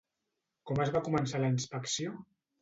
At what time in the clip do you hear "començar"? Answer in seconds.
1.09-1.43